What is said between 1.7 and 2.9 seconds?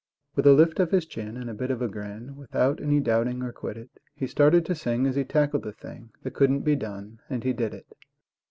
a grin, Without